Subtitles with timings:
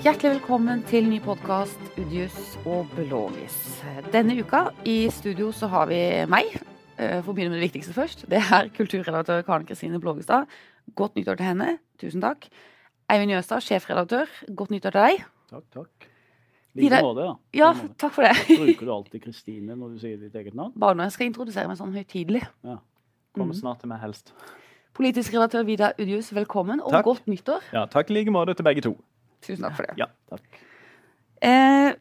[0.00, 2.36] Hjertelig velkommen til ny podkast Udius
[2.68, 3.56] og Blåvis.
[4.12, 5.98] Denne uka i studio så har vi
[6.30, 6.54] meg.
[7.00, 8.24] Eh, For å begynne med det viktigste først.
[8.30, 10.46] Det er kulturredaktør Karen Kristine Blågestad.
[10.96, 11.78] Godt nyttår til henne.
[12.00, 12.48] Tusen takk.
[13.10, 14.30] Eivind Jøstad, sjefredaktør.
[14.54, 15.24] Godt nyttår til deg.
[15.50, 16.08] Takk, takk.
[16.76, 17.34] Vidar- Like måte, da.
[17.58, 18.36] Ja, takk for det.
[18.46, 20.72] Bruker du alltid Kristine når du sier ditt eget navn?
[20.78, 22.44] Bare når jeg skal introdusere meg sånn høytidelig.
[23.34, 23.60] Kommer Mm.
[23.60, 24.32] snart til meg helst.
[24.94, 27.04] Politisk redaktør Vidar Udius, velkommen, og Takk.
[27.04, 27.60] godt nyttår.
[27.72, 28.96] Ja, takk i like måte til begge to.
[29.44, 29.96] Tusen takk for det.
[30.00, 30.60] Ja, takk.
[31.40, 31.92] Eh,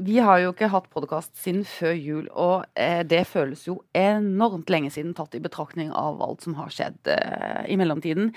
[0.00, 4.70] vi har jo ikke hatt podkast siden før jul, og eh, det føles jo enormt
[4.72, 8.30] lenge siden tatt i betraktning av alt som har skjedd eh, i mellomtiden.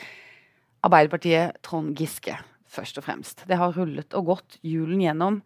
[0.84, 2.36] Arbeiderpartiet Trond Giske,
[2.68, 3.46] først og fremst.
[3.48, 5.40] Det har rullet og gått julen gjennom.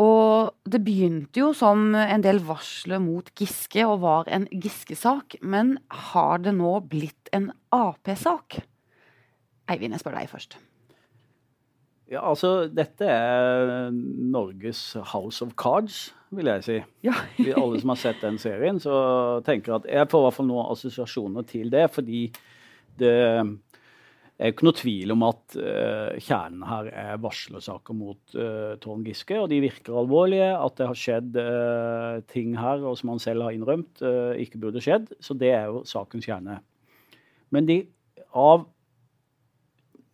[0.00, 5.76] Og det begynte jo som en del varsler mot Giske og var en Giske-sak, men
[6.10, 8.62] har det nå blitt en Ap-sak?
[9.70, 10.56] Eivind, jeg spør deg først.
[12.10, 16.78] Ja, altså, dette er Norges House of Cards, vil jeg si.
[17.06, 17.14] Ja.
[17.54, 18.94] Alle som har sett den serien, så
[19.46, 22.24] tenker at jeg får i hvert fall noen assosiasjoner til det, fordi
[22.98, 23.12] det
[24.40, 29.38] er ikke noe tvil om at uh, kjernen her er varslersaker mot uh, Trond Giske,
[29.38, 30.50] og de virker alvorlige.
[30.56, 34.02] At det har skjedd uh, ting her, og som han selv har innrømt,
[34.40, 35.12] ikke burde skjedd.
[35.22, 36.58] Så det er jo sakens kjerne.
[37.54, 37.84] Men de,
[38.34, 38.66] av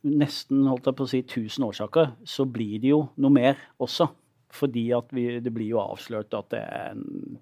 [0.07, 4.09] nesten holdt jeg på å si, 1000 årsaker, så blir det jo noe mer også.
[4.57, 7.41] Fordi at vi, det blir jo avslørt at det er en,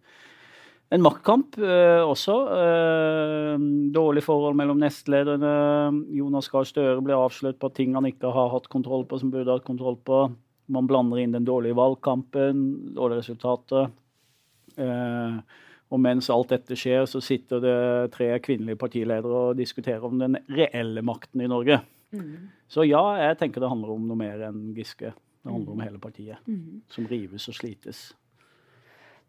[0.97, 2.37] en maktkamp eh, også.
[2.59, 5.53] Eh, dårlig forhold mellom nestlederne.
[6.17, 9.55] Jonas Gahr Støre ble avslørt på ting han ikke har hatt kontroll på, som burde
[9.55, 10.25] hatt kontroll på.
[10.75, 12.65] Man blander inn den dårlige valgkampen,
[12.97, 13.93] dårlige resultater.
[14.81, 15.61] Eh,
[15.95, 17.79] og mens alt dette skjer, så sitter det
[18.17, 21.83] tre kvinnelige partiledere og diskuterer om den reelle makten i Norge.
[22.71, 25.13] Så ja, jeg tenker det handler om noe mer enn Giske.
[25.45, 26.53] Det handler om hele partiet,
[26.89, 28.07] som rives og slites.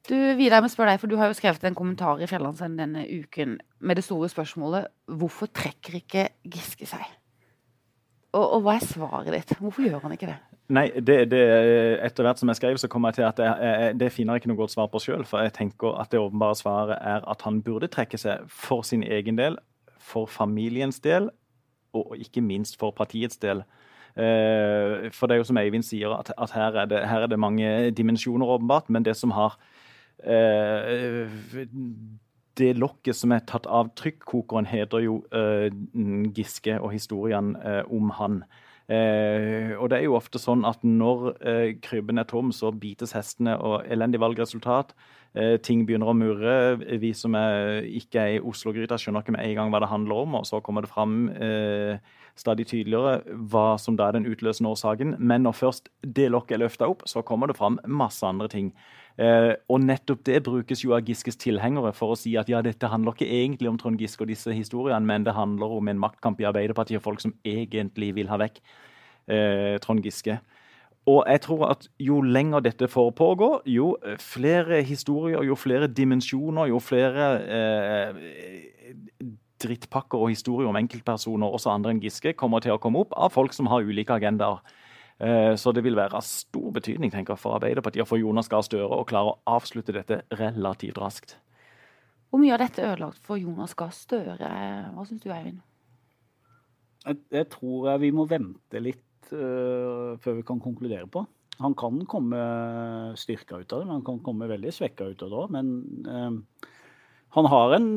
[0.06, 2.78] Du, Vidar, jeg må spørre deg, for du har jo skrevet en kommentar i Fjellandsenden
[2.78, 7.04] denne uken med det store spørsmålet hvorfor trekker ikke Giske seg?
[8.36, 9.56] Og, og hva er svaret ditt?
[9.58, 10.38] Hvorfor gjør han ikke det?
[10.76, 11.42] Nei, det, det,
[12.06, 14.44] etter hvert som jeg skrev, så kom jeg til at jeg, jeg, det finner jeg
[14.44, 15.26] ikke noe godt svar på sjøl.
[15.30, 19.06] For jeg tenker at det åpenbare svaret er at han burde trekke seg for sin
[19.06, 19.58] egen del,
[20.02, 21.32] for familiens del,
[21.96, 23.64] og ikke minst for partiets del.
[24.16, 27.32] Eh, for det er jo som Eivind sier, at, at her, er det, her er
[27.32, 28.90] det mange dimensjoner, åpenbart.
[28.90, 29.58] Men det som har
[30.24, 31.28] eh,
[32.56, 35.68] Det lokket som er tatt av trykkokeren, heter jo eh,
[36.36, 37.56] Giske og historien
[37.92, 38.46] om han.
[38.86, 41.32] Og det er jo ofte sånn at når
[41.82, 44.94] krybben er tom, så bites hestene, og elendig valgresultat.
[45.36, 46.58] Eh, ting begynner å murre.
[47.02, 50.22] Vi som er, ikke er i Oslo-gryta, skjønner ikke med en gang hva det handler
[50.24, 51.98] om, og så kommer det fram eh,
[52.40, 55.18] stadig tydeligere hva som da er den utløsende årsaken.
[55.20, 58.72] Men når først det lokket er løfta opp, så kommer det fram masse andre ting.
[59.20, 62.88] Eh, og nettopp det brukes jo av Giskes tilhengere for å si at ja, dette
[62.92, 66.40] handler ikke egentlig om Trond Giske og disse historiene, men det handler om en maktkamp
[66.40, 68.60] i Arbeiderpartiet, folk som egentlig vil ha vekk
[69.32, 70.40] eh, Trond Giske.
[71.06, 76.72] Og jeg tror at jo lenger dette får pågå, jo flere historier, jo flere dimensjoner,
[76.72, 78.96] jo flere eh,
[79.62, 83.30] drittpakker og historier om enkeltpersoner, også andre enn Giske, kommer til å komme opp av
[83.36, 84.66] folk som har ulike agendaer.
[85.22, 88.50] Eh, Så det vil være av stor betydning tenker jeg, for Arbeiderpartiet og for Jonas
[88.50, 91.38] Gahr Støre å klare å avslutte dette relativt raskt.
[92.30, 94.50] Hvor mye av dette er ødelagt for Jonas Gahr Støre?
[94.92, 95.62] Hva syns du, Eivind?
[97.06, 101.26] Jeg, jeg tror jeg vi må vente litt øh, før vi kan konkludere på.
[101.64, 102.40] Han kan komme
[103.16, 105.54] styrka ut av det, men han kan komme veldig svekka ut av det òg.
[105.56, 105.70] Men
[106.04, 106.74] uh,
[107.38, 107.88] han har en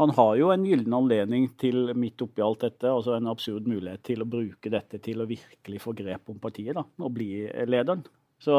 [0.00, 4.00] han har jo en gyllen anledning til, midt oppi alt dette, altså en absurd mulighet
[4.08, 8.06] til å bruke dette til å virkelig få grep om partiet da, og bli lederen.
[8.40, 8.56] Så.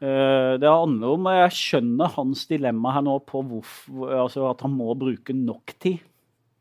[0.00, 4.72] Eh, Det handler om Jeg skjønner hans dilemma her nå på hvorfor, altså at han
[4.72, 6.00] må bruke nok tid.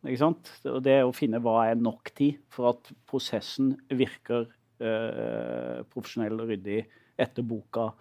[0.07, 4.48] Og Det er å finne hva er nok tid for at prosessen virker
[4.80, 6.81] eh, profesjonell og ryddig
[7.19, 7.92] etter boka.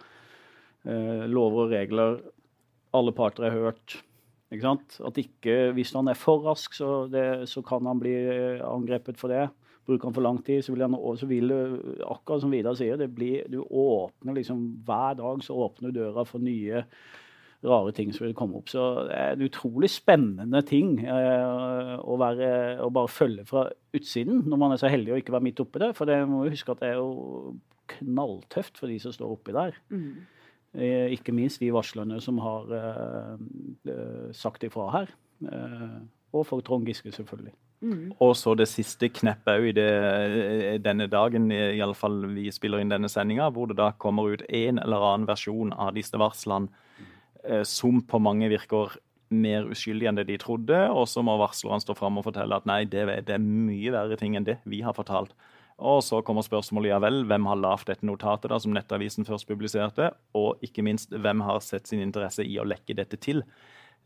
[0.86, 2.20] Eh, lover og regler.
[2.96, 3.98] Alle parter er hørt.
[4.54, 4.76] Ikke?
[5.04, 9.18] At ikke, Hvis han er for rask, så, det, så kan han bli eh, angrepet
[9.18, 9.48] for det.
[9.86, 11.58] Bruker han for lang tid, så vil, han, så vil du,
[12.06, 16.82] akkurat som Vidar sier, blir, du åpner liksom hver dag så åpner døra for nye
[17.66, 18.70] rare ting som vil komme opp.
[18.72, 22.50] Så det er en utrolig spennende ting eh, å, være,
[22.84, 23.66] å bare følge fra
[23.96, 25.92] utsiden, når man er så heldig å ikke være midt oppi det.
[25.98, 27.56] For det må jo huske at det er jo
[27.96, 29.76] knalltøft for de som står oppi der.
[30.76, 35.14] Eh, Ikke minst de varslerne som har eh, sagt ifra her.
[35.46, 36.02] Eh,
[36.36, 37.54] og for Trond Giske, selvfølgelig.
[37.80, 38.12] Mm.
[38.24, 43.08] Og så det siste kneppet òg i det, denne dagen, iallfall vi spiller inn denne
[43.12, 46.72] sendinga, hvor det da kommer ut en eller annen versjon av disse varslene
[47.68, 48.96] som på mange virker
[49.34, 52.66] mer uskyldig enn det de trodde, og så må varslerne stå fram og fortelle at
[52.68, 55.34] nei, det, det er mye verre ting enn det vi har fortalt.
[55.76, 59.48] Og så kommer spørsmålet ja vel, hvem har lagd dette notatet da, som Nettavisen først
[59.48, 63.56] publiserte, og ikke minst hvem har sett sin interesse i å lekke dette til eh,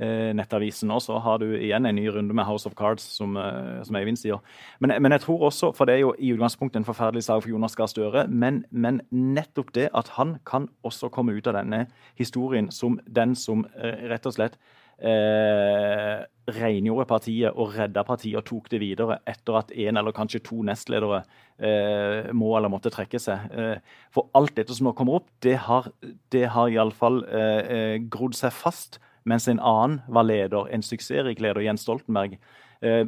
[0.01, 0.91] Nettavisen.
[0.91, 3.97] Og så har du igjen en ny runde med House of Cards, som, eh, som
[3.97, 4.41] Eivind sier.
[4.81, 7.51] Men, men, jeg tror også, for det er jo i utgangspunktet en forferdelig sak for
[7.51, 11.87] Jonas Gahr Støre, men, men, nettopp det at han kan også komme ut av denne
[12.19, 14.57] historien som den som eh, rett og slett
[15.01, 20.43] eh, rengjorde partiet og redda partiet og tok det videre etter at en eller kanskje
[20.47, 21.23] to nestledere
[21.59, 23.51] eh, må eller måtte trekke seg.
[23.53, 25.91] Eh, for alt dette som nå kommer opp, det har,
[26.33, 29.01] det har iallfall eh, eh, grodd seg fast.
[29.29, 32.39] Mens en annen var leder, en suksessrik leder, Jens Stoltenberg.
[32.81, 33.05] Eh,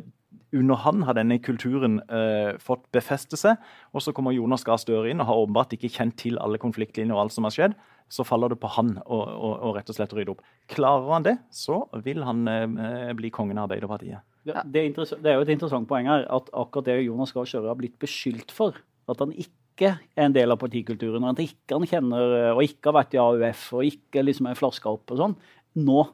[0.56, 3.61] under han har denne kulturen eh, fått befeste seg.
[3.93, 7.17] Og så kommer Jonas Gahr Støre inn og har åpenbart ikke kjent til alle konfliktlinjer
[7.17, 7.76] og alt som har skjedd
[8.12, 10.43] så faller det på han å rett og slett rydde opp.
[10.73, 14.20] Klarer han det, så vil han eh, bli kongen av Arbeiderpartiet.
[14.49, 14.93] Ja, det, er
[15.23, 17.97] det, er jo et interessant poeng her at akkurat det Jonas Gahr Støre har blitt
[18.03, 18.76] beskyldt for,
[19.09, 22.99] at han ikke er en del av partikulturen, at han ikke kjenner og ikke har
[22.99, 25.38] vært i AUF og ikke liksom er flaska opp og sånn,
[25.77, 26.09] nå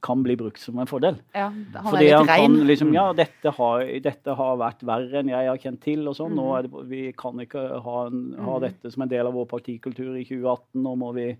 [0.00, 1.16] kan bli brukt som en fordel.
[1.34, 2.66] Ja, han Fordi er litt han kan rein.
[2.68, 6.34] liksom Ja, dette har, dette har vært verre enn jeg har kjent til, og sånn.
[6.38, 8.60] Nå det, vi kan ikke ha, en, ha Mhm.
[8.62, 10.82] dette som en del av vår partikultur i 2018.
[10.82, 11.36] Nå må vi,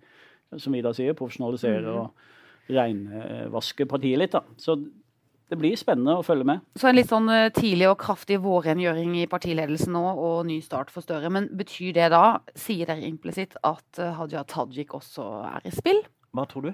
[0.58, 1.96] som Ida sier, profesjonalisere Mhm.
[2.00, 2.10] og
[2.68, 4.32] reinvaske partiet litt.
[4.32, 4.42] da.
[4.56, 4.76] Så
[5.48, 6.60] det blir spennende å følge med.
[6.76, 10.90] Så en litt sånn eh, tidlig og kraftig vårrengjøring i partiledelsen nå, og ny start
[10.90, 11.30] for Støre.
[11.30, 15.24] Men betyr det da, sier dere implisitt, at eh, Hadia Tajik også
[15.54, 16.02] er i spill?
[16.34, 16.72] Hva tror du?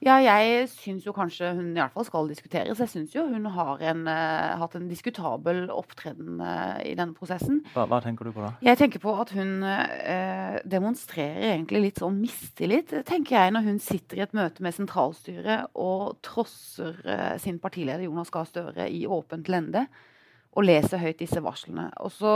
[0.00, 2.78] Ja, jeg syns jo kanskje hun i hvert fall skal diskuteres.
[2.80, 7.60] Jeg syns jo hun har en, uh, hatt en diskutabel opptreden uh, i denne prosessen.
[7.74, 8.54] Hva, hva tenker du på da?
[8.64, 13.82] Jeg tenker på at hun uh, demonstrerer egentlig litt sånn mistillit, tenker jeg, når hun
[13.84, 16.96] sitter i et møte med sentralstyret og trosser
[17.42, 19.84] sin partileder Jonas Gahr Støre i åpent lende
[20.56, 21.90] og leser høyt disse varslene.
[22.00, 22.34] Og så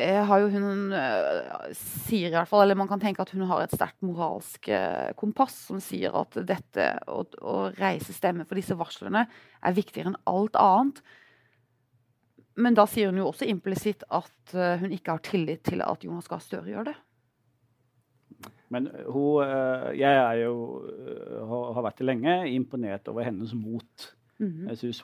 [0.00, 3.60] har jo hun eh, sier i hvert fall, eller Man kan tenke at hun har
[3.60, 8.76] et sterkt moralsk eh, kompass som sier at dette å, å reise stemme for disse
[8.78, 11.02] varslene er viktigere enn alt annet.
[12.54, 16.04] Men da sier hun jo også implisitt at eh, hun ikke har tillit til at
[16.04, 16.96] Jonas Gahr Støre gjør det.
[18.72, 20.56] Men hun eh, Jeg er jo,
[20.88, 24.10] eh, har vært det lenge, imponert over hennes mot.
[24.42, 24.68] Mhm.
[24.72, 25.00] Jeg syns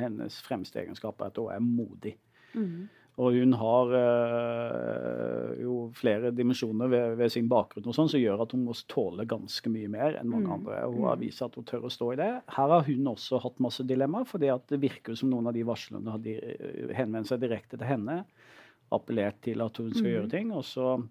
[0.00, 2.16] hennes fremste egenskap er at hun er modig.
[2.54, 2.88] Mhm.
[3.18, 8.42] Og hun har øh, jo flere dimensjoner ved, ved, sin bakgrunn og sånn, som gjør
[8.44, 10.52] at hun må tåle ganske mye mer enn mange Mm.
[10.52, 10.78] andre.
[10.92, 11.20] Hun har Mm.
[11.20, 12.30] vist at hun tør å stå i det.
[12.48, 16.10] Her har hun også hatt masse dilemmaer, fordi det virker som noen av de varslene
[16.10, 18.24] har øh, henvendt seg direkte til henne.
[18.92, 20.14] Appellert til at hun skal Mm.
[20.16, 20.52] gjøre ting.
[20.52, 21.02] Og så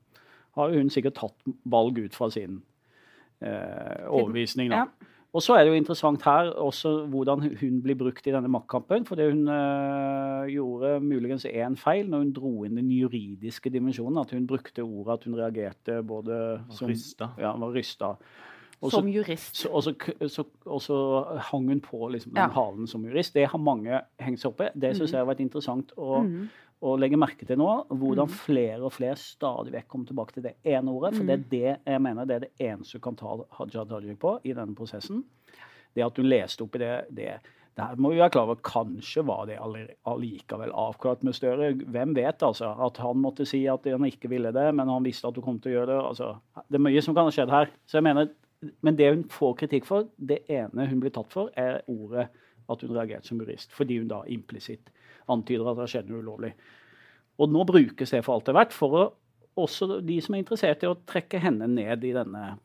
[0.56, 1.36] har hun sikkert tatt
[1.66, 2.62] valg ut fra sin
[3.42, 4.70] øh, overbevisning.
[4.70, 4.76] Da.
[4.76, 4.86] Ja.
[5.34, 9.06] Og så er det jo interessant her også hvordan hun blir brukt i denne maktkampen.
[9.06, 14.18] Fordi hun øh, gjorde muligens én feil når hun dro inn den juridiske dimensjonen.
[14.24, 17.28] At hun brukte ordet at hun reagerte både som Rysta.
[17.38, 18.14] Ja, var rysta.
[18.82, 19.66] Også, Som jurist.
[19.68, 19.84] og,
[20.32, 22.48] så, og hang hun på liksom, den Ja.
[22.48, 23.34] halen som jurist.
[23.36, 24.70] Det har mange hengt seg opp i.
[24.80, 25.18] Det syns Mhm.
[25.18, 26.48] jeg har vært interessant å, Mhm.
[26.82, 27.88] Å legge merke til nå.
[27.90, 28.36] Hvordan Mhm.
[28.46, 31.16] flere og flere stadig vekk kommer tilbake til det ene ordet.
[31.16, 34.20] For det er det jeg mener det er det eneste du kan ta Haja Tajik
[34.20, 35.24] på i denne prosessen.
[35.96, 37.40] Det at hun leste opp i det, det
[37.76, 39.58] der må vi være klar over Kanskje var det
[40.06, 41.74] allikevel avklart med Støre.
[41.78, 42.76] Hvem vet, altså.
[42.86, 45.60] At han måtte si at han ikke ville det, men han visste at hun kom
[45.60, 46.04] til å gjøre det.
[46.10, 46.40] altså.
[46.70, 47.70] Det er mye som kan ha skjedd her.
[47.88, 48.30] Så jeg mener,
[48.82, 52.28] Men det hun får kritikk for, det ene hun blir tatt for, er ordet
[52.70, 53.72] at hun reagerte som jurist.
[53.72, 54.90] Fordi hun da implisitt
[55.30, 56.54] antyder at det har skjedd noe ulovlig.
[57.40, 59.04] Og nå brukes det for alt det er verdt, for å,
[59.60, 62.58] også de som er interessert i å trekke henne ned i denne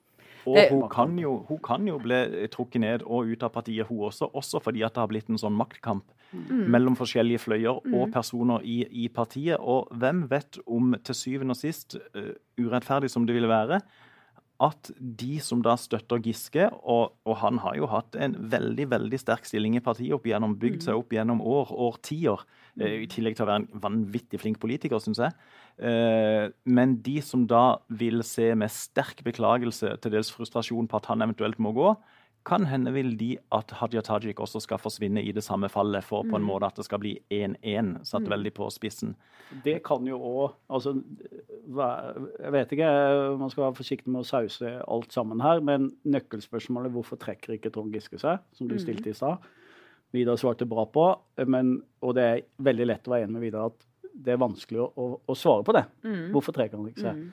[0.44, 2.18] Og hun kan, jo, hun kan jo bli
[2.52, 4.28] trukket ned og ut av partiet, hun også.
[4.36, 6.04] Også fordi at det har blitt en sånn maktkamp
[6.34, 6.66] Mm.
[6.68, 8.12] mellom forskjellige fløyer og Mm.
[8.12, 9.56] personer i, i partiet.
[9.60, 13.80] Og hvem vet om til syvende og sist, uh, urettferdig som det ville være,
[14.62, 19.18] at de som da støtter Giske, og, og han har jo hatt en veldig veldig
[19.18, 20.84] sterk stilling i partiet opp igjennom, bygd Mm.
[20.86, 22.44] seg opp gjennom år, årtier,
[22.78, 25.34] eh, i tillegg til å være en vanvittig flink politiker, syns jeg.
[25.78, 31.06] Eh, men de som da vil se med sterk beklagelse, til dels frustrasjon på at
[31.06, 31.96] han eventuelt må gå,
[32.44, 36.22] kan hende vil de at Hadia Tajik også skal forsvinne i det samme fallet, for
[36.24, 36.48] på en Mm.
[36.50, 38.28] måte at det skal bli 1-1, satt Mm.
[38.34, 39.14] veldig på spissen.
[39.64, 40.92] Det kan jo òg altså,
[42.42, 46.92] Jeg vet ikke, man skal være forsiktig med å sause alt sammen her, men nøkkelspørsmålet
[46.92, 48.80] hvorfor trekker ikke Trond Giske seg, som du Mhm.
[48.84, 49.38] stilte i stad,
[50.12, 51.18] Vidar svarte bra på.
[51.46, 53.84] Men, og det er veldig lett å være enig med Vidar at
[54.14, 55.84] det er vanskelig å, å, å svare på det.
[56.04, 56.30] Mm.
[56.30, 57.16] Hvorfor trekker han ikke seg?
[57.16, 57.32] Mm.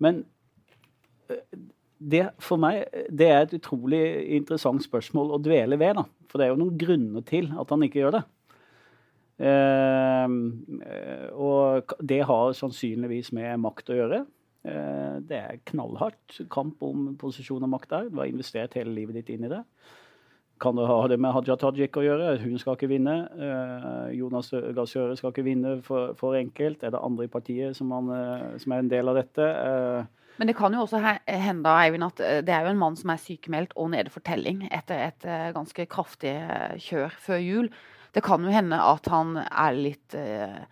[0.00, 0.24] Men
[1.28, 1.36] eh,
[2.04, 4.02] det for meg det er et utrolig
[4.36, 5.96] interessant spørsmål å dvele ved.
[6.00, 6.04] da.
[6.30, 8.22] For det er jo noen grunner til at han ikke gjør det.
[9.44, 10.36] Eh,
[10.86, 14.22] eh, og det har sannsynligvis med makt å gjøre.
[14.64, 18.08] Eh, det er knallhardt kamp om posisjon og makt der.
[18.08, 19.64] Du har investert hele livet ditt inn i det.
[20.62, 22.36] Kan det ha det med Haja Tajik å gjøre?
[22.40, 23.16] Hun skal ikke vinne.
[23.34, 26.84] Eh, Jonas Gahr Støre skal ikke vinne for, for enkelt.
[26.84, 29.48] Er det andre i partiet som, han, eh, som er en del av dette?
[29.50, 32.96] Eh, Men det kan jo også hende Eivind, at eh, det er jo en mann
[32.98, 37.42] som er sykemeldt og nede for telling etter et eh, ganske kraftig eh, kjør før
[37.42, 37.68] jul.
[38.14, 40.62] Det kan jo hende at han er litt uh,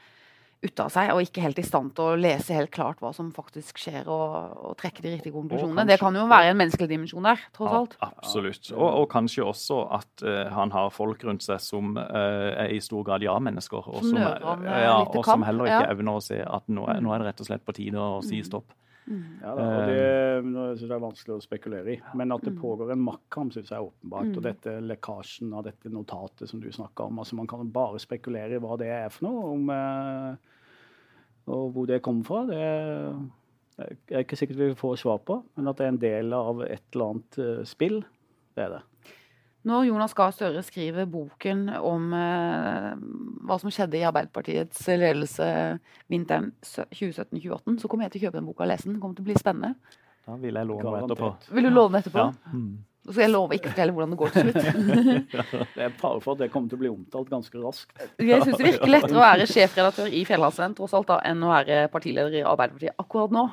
[0.62, 3.32] ute av seg og ikke helt i stand til å lese helt klart hva som
[3.34, 5.84] faktisk skjer, og, og trekke de riktige konklusjonene.
[5.90, 7.96] Det kan jo være en menneskelig dimensjon der, tross alt.
[7.98, 8.70] Ja, absolutt.
[8.76, 12.78] Og, og kanskje også at uh, han har folk rundt seg som uh, er i
[12.84, 13.90] stor grad ja-mennesker.
[13.90, 15.88] Og Som eh, ja, og som heller ikke ja.
[15.88, 15.96] Mm.
[15.96, 18.22] evner å se at nå er, nå er det rett og slett på tide å
[18.22, 18.70] si stopp.
[19.06, 20.02] Ja, da, og det,
[20.44, 21.98] synes jeg det er vanskelig å spekulere i.
[22.18, 24.30] Men at det pågår en maktkamp, syns jeg er åpenbart.
[24.36, 27.18] Og dette lekkasjen av dette notatet som du snakka om.
[27.22, 30.58] altså Man kan bare spekulere i hva det er for noe, om, eh,
[31.52, 32.44] og hvor det kommer fra.
[32.48, 33.22] Det er
[33.82, 36.84] er ikke sikkert vi får svar på, men at det er en del av et
[36.92, 38.02] eller annet eh, spill,
[38.56, 38.82] det er det.
[39.68, 42.88] Når Jonas Gahr Støre skriver boken om eh,
[43.46, 45.48] hva som skjedde i Arbeiderpartiets ledelse
[46.10, 48.96] vinteren 2017-2018, så kommer jeg til å kjøpe den boka og lese den.
[48.96, 50.00] Det kommer til å bli spennende.
[50.26, 51.30] Da vil jeg låne den etterpå.
[51.54, 52.26] Vil du låne den etterpå?
[52.26, 52.56] Ja.
[52.56, 52.72] Mm.
[53.02, 55.32] Så skal jeg love ikke fortelle hvordan det går til slutt.
[55.76, 58.04] Det er fare for at det kommer til å bli omtalt ganske raskt.
[58.22, 61.50] Jeg syns det virker lettere å være sjefredaktør i Fjellandsvenn tross alt da, enn å
[61.50, 63.48] være partileder i Arbeiderpartiet akkurat nå.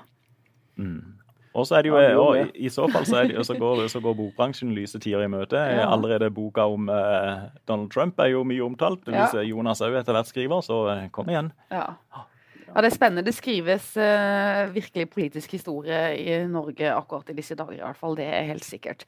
[0.77, 1.18] Mm.
[1.58, 3.88] Og så er det jo, Ja, og i, I så fall så, det, så, går,
[3.89, 5.58] så går bokbransjen lyse tider i møte.
[5.58, 5.88] Ja.
[5.89, 9.01] Allerede boka om eh, Donald Trump er jo mye omtalt.
[9.10, 9.41] Hvis Ja.
[9.41, 11.50] eh, Jonas òg etter hvert skriver, så eh, kom igjen.
[11.74, 11.88] Ja.
[12.13, 13.25] ja, det er spennende.
[13.25, 18.15] Det skrives eh, virkelig politisk historie i Norge akkurat i disse dager, i hvert fall.
[18.20, 19.08] Det er helt sikkert.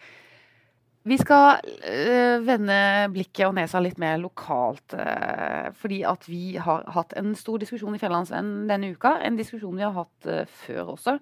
[1.05, 2.75] Vi skal eh, vende
[3.13, 4.93] blikket og nesa litt mer lokalt.
[4.97, 9.15] eh, fordi at vi har hatt en stor diskusjon i Fjellandsvennen denne uka.
[9.25, 11.15] En diskusjon vi har hatt eh, før også.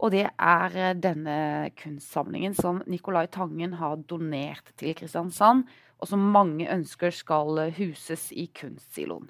[0.00, 5.66] Og det er eh, denne kunstsamlingen som Nicolai Tangen har donert til Kristiansand,
[6.00, 9.28] og som mange ønsker skal eh, huses i Kunstsiloen.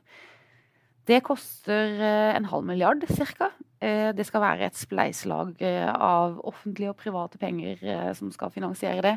[1.11, 3.51] Det koster eh, en halv milliard ca.
[3.81, 7.81] Det skal være et spleiselag av offentlige og private penger
[8.13, 9.15] som skal finansiere det.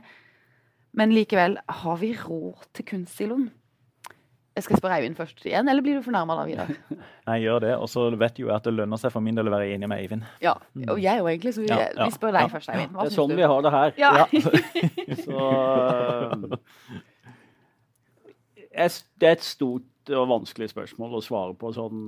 [0.96, 3.50] Men likevel, har vi råd til kunstsiloen?
[4.54, 6.74] Jeg skal spørre Eivind først igjen, eller blir du fornærma da, Vidar?
[7.30, 7.72] Nei, gjør det.
[7.82, 9.90] Og så vet jo jeg at det lønner seg for min del å være enig
[9.90, 10.28] med Eivind.
[10.44, 10.54] Ja,
[10.86, 11.56] og jeg òg, egentlig.
[11.56, 12.52] Så vi, Ja, ja, vi spør deg ja.
[12.52, 12.94] først, Eivind.
[13.00, 13.38] Det er sånn du?
[13.40, 13.96] vi har det her.
[13.98, 14.12] Ja.
[15.26, 15.48] Så
[18.70, 22.02] eh, Det er et stort og vanskelig spørsmål å svare på sånn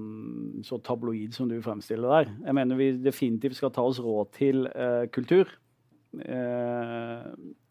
[0.68, 2.34] så tabloid som du fremstiller der.
[2.46, 5.48] Jeg mener vi definitivt skal ta oss råd til uh, kultur
[6.20, 7.24] uh,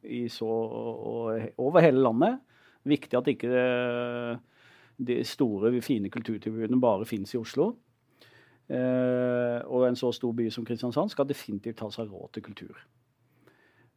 [0.02, 2.40] i så, og, over hele landet.
[2.85, 4.40] Viktig at ikke eh,
[4.99, 7.73] de store, fine kulturtilbudene bare finnes i Oslo.
[8.69, 12.79] Eh, og en så stor by som Kristiansand skal definitivt ta seg råd til kultur.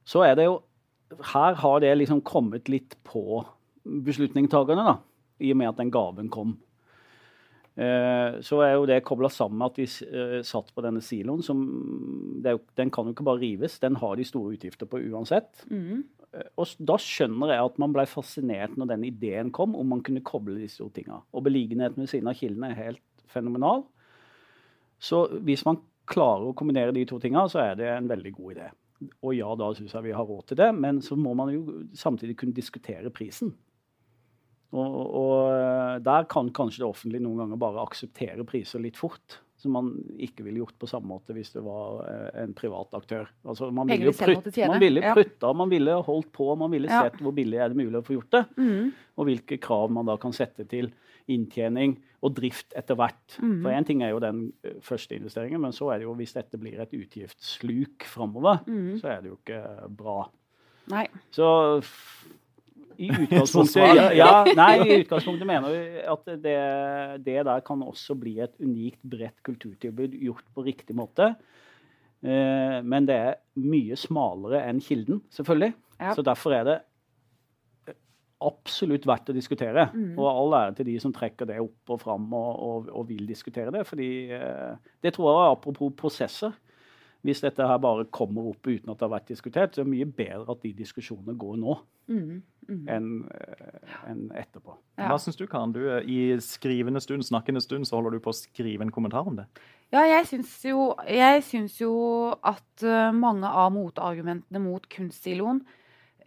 [0.07, 0.61] Så er det jo
[1.07, 3.39] Her har det liksom kommet litt på
[3.85, 4.97] beslutningstakerne, da,
[5.39, 6.57] i og med at den gaven kom.
[7.77, 11.41] Eh, så er jo det kobla sammen med at de eh, satt på denne siloen.
[11.41, 11.61] som
[12.43, 15.63] jo, Den kan jo ikke bare rives, den har de store utgifter på uansett.
[15.71, 16.03] Mhm.
[16.59, 20.25] Og da skjønner jeg at man ble fascinert når den ideen kom, om man kunne
[20.27, 21.21] koble disse to tinga.
[21.33, 23.85] Og beliggenheten ved siden av kildene er helt fenomenal.
[24.99, 28.57] Så hvis man klarer å kombinere de to tinga, så er det en veldig god
[28.57, 28.67] idé.
[29.21, 31.81] Og ja, da syns jeg vi har råd til det, men så må man jo
[31.97, 33.53] samtidig kunne diskutere prisen.
[34.75, 39.39] Og, og eh, der kan kanskje det offentlige noen ganger bare akseptere priser litt fort.
[39.57, 39.87] Som man
[40.21, 43.25] ikke ville gjort på samme måte hvis det var eh, en privat aktør.
[43.43, 45.13] Altså, man ville prutt- Man ville Ja.
[45.17, 47.01] prutta, man ville holdt på, man ville Ja.
[47.07, 48.43] sett hvor billig er det mulig å få gjort det.
[48.57, 48.93] Mm.
[49.17, 50.91] Og hvilke krav man da kan sette til
[51.27, 53.37] inntjening og drift etter hvert.
[53.41, 53.61] Mm.
[53.63, 56.33] For én ting er jo den eh, første investeringen, men så er det jo hvis
[56.37, 58.99] dette blir et utgiftssluk framover, mm.
[59.01, 60.29] så er det jo ikke bra.
[60.87, 61.07] Nei.
[61.35, 61.81] Så
[63.05, 66.57] i utgangspunktet ja, ja, Nei, i utgangspunktet mener vi at det,
[67.25, 71.31] det der kan også bli et unikt bredt kulturtilbud gjort på riktig måte.
[72.25, 75.73] Eh, men det er mye smalere enn Kilden, selvfølgelig.
[75.97, 76.13] Ja.
[76.17, 76.77] Så derfor er det
[78.43, 79.87] absolutt verdt å diskutere.
[79.93, 80.13] Mm.
[80.17, 83.25] Og all ære til de som trekker det opp og fram og, og, og vil
[83.29, 83.83] diskutere det.
[83.89, 84.73] fordi eh,
[85.03, 86.53] det tror jeg apropos prosesser.
[87.27, 89.93] Hvis dette her bare kommer opp uten at det har vært diskutert, så er det
[89.97, 91.75] mye bedre at de diskusjonene går nå
[92.07, 92.83] Mm, mm.
[92.87, 93.07] enn
[94.07, 94.77] en etterpå.
[94.95, 95.09] Ja.
[95.09, 95.73] Hva syns du, Karen?
[95.75, 99.27] Du, er I skrivende stund, snakkende stund, så holder du på å skrive en kommentar
[99.27, 99.43] om det.
[99.91, 100.93] Ja, jeg syns jo,
[101.81, 101.91] jo
[102.47, 105.61] at eh, mange av motargumentene mot kunstsiloen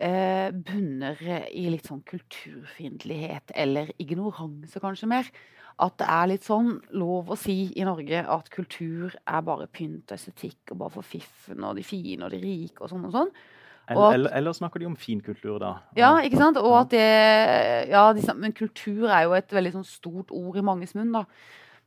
[0.01, 1.21] eh, bunner
[1.53, 5.31] i litt sånn kulturfiendtlighet, eller ignoranse kanskje mer.
[5.81, 10.11] At det er litt sånn lov å si i Norge at kultur er bare pynt
[10.13, 13.15] og estetikk og bare for fiffen og de fine og de rike og sånn og
[13.15, 13.31] sånn.
[13.91, 15.71] At- eller, eller snakker de om finkultur, da?
[15.97, 16.57] Ja, ikke sant?
[16.61, 20.63] Og at det Ja, de, men kultur er jo et veldig sånn stort ord i
[20.63, 21.25] manges munn, da.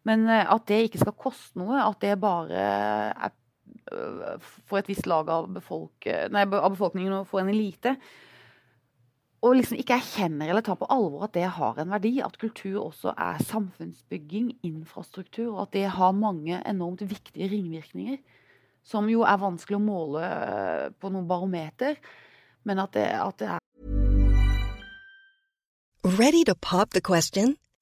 [0.03, 2.65] Men eh, at det ikke skal koste noe, at det bare
[3.15, 3.31] er
[3.89, 7.95] for et visst lag av, befolk, nei, av befolkningen og for en elite.
[9.43, 12.13] Og liksom ikke erkjenner eller tar på alvor at det har en verdi.
[12.23, 18.21] At kultur også er samfunnsbygging, infrastruktur, og at det har mange enormt viktige ringvirkninger.
[18.83, 21.99] Som jo er vanskelig å måle øh, på noen barometer.
[22.63, 23.59] Men at det, at det er
[26.03, 27.01] Ready to pop the?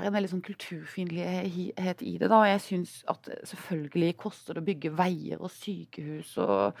[0.00, 2.28] Er en veldig sånn kulturfiendtlighet i det.
[2.32, 2.42] da.
[2.48, 6.78] Jeg syns at selvfølgelig koster det å bygge veier og sykehus og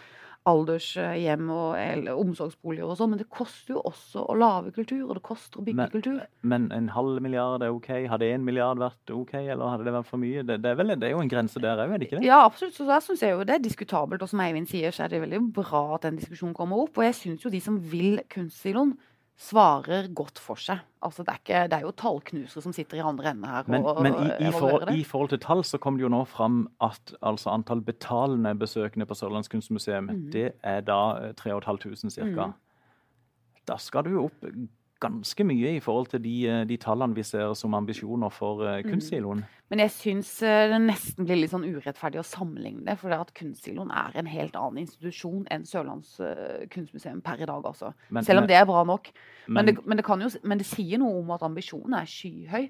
[0.48, 5.14] aldershjem og eller omsorgsboliger og sånn, men det koster jo også å lage kultur, og
[5.14, 6.16] det koster å bygge Men- kultur.
[6.42, 7.86] Men en halv milliard er OK?
[8.10, 10.42] Hadde en milliard vært OK, eller hadde det vært for mye?
[10.42, 12.26] Det, det, er, vel, det er jo en grense der òg, er det ikke det?
[12.26, 12.74] Ja, absolutt.
[12.74, 14.22] Så der syns jeg jo det er diskutabelt.
[14.22, 16.98] Og som Eivind sier, så er det veldig bra at den diskusjonen kommer opp.
[16.98, 18.96] Og jeg syns jo de som vil kunstsiloen,
[19.38, 20.82] svarer godt for seg.
[21.02, 23.84] Altså, det er, ikke, det er jo tallknusere som sitter i andre enden her Men,
[23.84, 26.68] og men i, i, forhold, i forhold til tall så kom det jo nå fram
[26.84, 30.30] at altså, antall betalende besøkende på Sørlandets kunstmuseum, Mhm.
[30.30, 32.46] det er da eh, 3500 ca.
[32.46, 32.54] Mm.
[33.66, 34.46] Da skal du jo opp
[35.02, 38.86] ganske mye i forhold til de, eh, de tallene vi ser som ambisjoner for kunstsiloen.
[38.86, 38.92] Mm.
[38.92, 39.44] kunstsiloen.
[39.72, 42.98] Men jeg syns eh, det nesten blir litt sånn urettferdig å sammenligne det.
[43.00, 47.48] For det at Kunstsiloen er en helt annen institusjon enn Sørlands eh, kunstmuseum per i
[47.48, 47.94] dag, altså.
[48.10, 49.08] Men- Selv om det er bra nok.
[49.46, 52.04] Men, Men, det, men, det kan jo, men det sier noe om at ambisjonen er
[52.04, 52.68] skyhøy.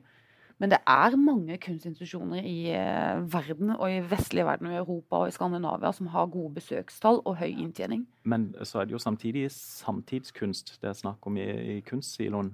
[0.63, 5.25] Men det er mange kunstinstitusjoner i eh, verden, og i vestlige verden og i Europa
[5.25, 8.07] og i Skandinavia, som har gode besøkstall og høy inntjening.
[8.23, 12.53] men så er det jo samtidig samtidskunst det er snakk om i, i kunstsiloen.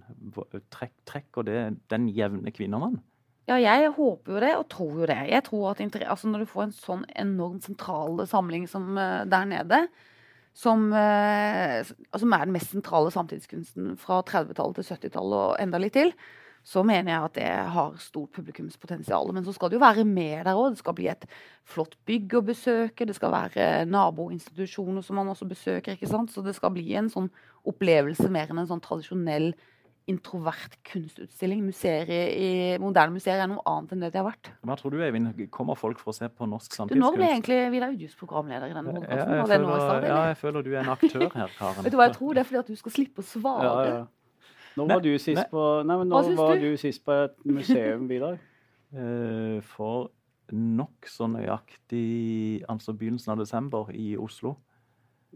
[0.72, 1.60] Trekk, trekker det
[1.92, 2.96] den jevne kvinnemann?
[3.48, 5.20] Ja, jeg håper jo det, og tror jo det.
[5.28, 9.44] Jeg tror at altså Når du får en sånn enormt sentral samling som uh, der
[9.48, 9.84] nede,
[10.56, 11.84] som, uh,
[12.16, 16.12] som er den mest sentrale samtidskunsten fra 30-tallet til 70-tallet og enda litt til,
[16.68, 19.30] så mener jeg at det har stort publikumspotensial.
[19.32, 20.74] Men så skal det jo være mer der òg.
[20.74, 21.24] Det skal bli et
[21.64, 23.06] flott bygg å besøke.
[23.08, 25.96] Det skal være naboinstitusjoner som man også besøker.
[25.96, 26.34] ikke sant?
[26.34, 27.30] Så det skal bli en sånn
[27.68, 29.54] opplevelse mer enn en sånn tradisjonell
[30.08, 31.62] introvert kunstutstilling.
[31.68, 32.50] Museer i,
[32.80, 34.52] moderne museer er noe annet enn det de har vært.
[34.64, 35.32] Hva tror du, Eivind?
[35.52, 36.96] Kommer folk for å se på norsk samtidskunst?
[36.96, 39.34] Du, når ble egentlig Vidar Udjus programleder i denne Ja, podkasten?
[39.36, 41.84] jeg, det nå i føler, ja, jeg føler du er en aktør her, Karen.
[41.84, 42.36] Vet du hva jeg tror?
[42.36, 43.68] Det er fordi at du skal slippe å svare.
[43.68, 44.06] Ja, ja.
[44.78, 45.46] Når var du sist nei.
[45.50, 46.68] på Nei, men når var du?
[46.72, 48.38] du sist på et museum, Vidar?
[48.94, 50.08] Uh, For
[50.54, 54.54] nokså nøyaktig altså begynnelsen av desember i Oslo.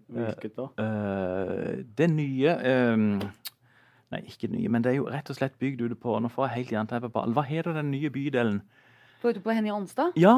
[0.09, 0.69] Hvilket da?
[0.81, 2.55] Uh, det nye
[2.97, 3.21] um,
[4.13, 6.29] Nei, ikke det nye, men det er jo rett og slett bygd ute på Nå
[6.33, 8.59] får jeg helt jernteppe på Hva heter den nye bydelen?
[9.21, 10.17] Du var ute på Henny Anstad.
[10.21, 10.35] Ja!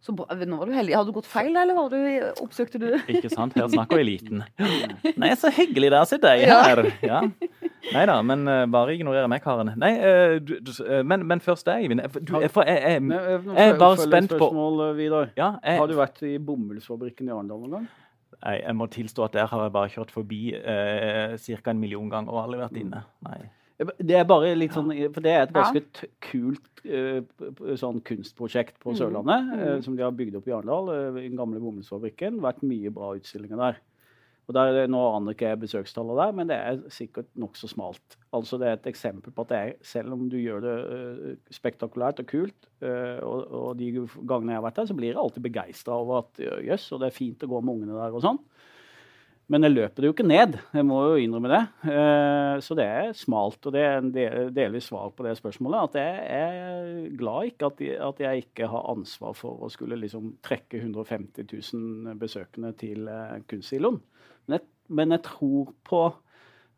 [0.00, 0.14] Så.
[0.16, 0.94] Nå var du heldig.
[0.96, 1.98] Hadde du gått feil, eller var du,
[2.40, 3.52] oppsøkte du Ikke sant?
[3.58, 4.40] Her snakker eliten.
[5.20, 6.62] Nei, så hyggelig der sitter jeg Ja.
[6.70, 6.80] her.
[7.04, 7.20] Ja.
[7.94, 9.70] Nei da, men uh, bare ignorer meg, Karen.
[9.80, 12.02] Nei, uh, du, du, uh, men, men først deg, Eivind.
[12.20, 14.50] Du, jeg, for jeg, jeg, Nei, eh, nå jeg er bare spent på
[14.98, 15.30] Vidar.
[15.38, 17.88] ja, jeg, Har du vært i bomullsfabrikken i Arendal noen gang?
[18.40, 21.72] Nei, jeg må tilstå at der har jeg bare kjørt forbi uh, ca.
[21.72, 23.02] en million ganger og aldri vært inne.
[23.26, 23.40] Nei.
[23.96, 28.76] Det er bare litt sånn, for det er et ganske t kult p- sånn kunstprosjekt
[28.80, 28.96] på Mm.
[28.98, 29.60] Sørlandet, mm.
[29.60, 29.82] Mm.
[29.86, 32.42] som de har bygd opp i Arendal, uh, i den gamle bomullsfabrikken.
[32.44, 33.80] Vært mye bra utstillinger der.
[34.50, 38.16] Og der, er Nå aner ikke jeg besøkstallet der, men det er sikkert nokså smalt.
[38.34, 42.24] Altså Det er et eksempel på at er, selv om du gjør det eh, spektakulært
[42.24, 43.92] og kult, eh, og, og de
[44.26, 47.02] gangene jeg har vært der, så blir jeg alltid begeistra over at jøss, jøss, og
[47.04, 48.42] det er fint å gå med ungene der og sånn.
[49.50, 51.62] Men jeg løper det jo ikke ned, jeg må jo innrømme det.
[52.62, 55.88] Så det er smalt, og det er en del- delvis svar på det spørsmålet.
[55.88, 60.36] At jeg er glad ikke at, at jeg ikke har ansvar for å skulle liksom
[60.46, 63.10] trekke 150 000 besøkende til
[63.50, 63.98] kunstsiloen.
[64.50, 66.02] Men, jeg- men jeg tror på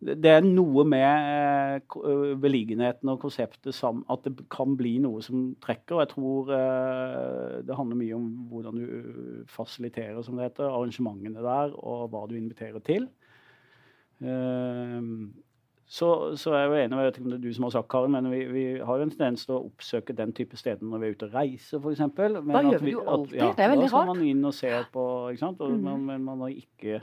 [0.03, 3.77] det er noe med eh, eh, beliggenheten og konseptet
[4.11, 5.95] at det kan bli noe som trekker.
[5.95, 11.39] og Jeg tror eh, det handler mye om hvordan du fasiliterer som det heter, arrangementene
[11.47, 13.07] der, og hva du inviterer til.
[14.23, 15.07] Eh,
[15.93, 16.09] så,
[16.41, 17.89] så er jeg jo enig, jeg vet ikke om det er du som har sagt,
[17.93, 21.03] Karen, men vi, vi har jo en tendens til å oppsøke den type steder når
[21.03, 22.03] vi er ute og reiser, f.eks.
[22.17, 23.39] Da gjør vi jo alltid.
[23.59, 23.93] Det er veldig rart.
[23.93, 25.05] Da skal man inn og se på,
[25.35, 25.61] ikke sant?
[25.61, 25.83] Og, mm.
[25.91, 27.03] men, men man har ikke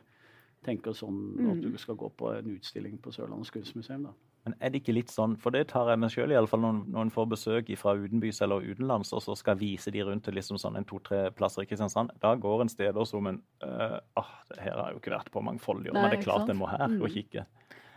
[0.65, 1.71] tenker sånn at Mm.
[1.71, 4.03] du skal gå på en utstilling på Sørlandets kunstmuseum.
[4.03, 4.09] da.
[4.45, 7.01] Men er det ikke litt sånn, for det tar jeg meg sjøl iallfall når, når
[7.01, 10.57] en får besøk fra utenbys eller utenlands, og så skal vise de rundt til liksom
[10.57, 12.09] sånn en to-tre plasser i Kristiansand.
[12.21, 15.31] Da går en steder som en øh, ah, det her har jeg jo ikke vært
[15.31, 17.13] på mangfoldig år, men det er klart en må her og Mm.
[17.13, 17.45] kikke.